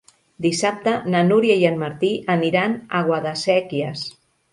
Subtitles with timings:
[0.43, 4.07] Dissabte na Núria i en Martí aniran a Guadasséquies.